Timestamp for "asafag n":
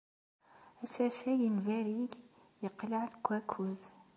0.83-1.57